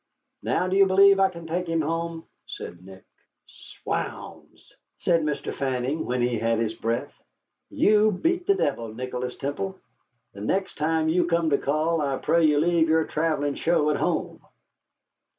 [0.41, 3.05] "Now do you believe I can take him home?" said Nick.
[3.45, 5.53] "'Swounds!" said Mr.
[5.53, 7.13] Fanning, when he had his breath.
[7.69, 9.77] "You beat the devil, Nicholas Temple.
[10.33, 13.97] The next time you come to call I pray you leave your travelling show at
[13.97, 14.41] home."